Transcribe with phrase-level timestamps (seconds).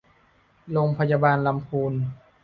[0.71, 1.93] โรงพยาบาลลำพูน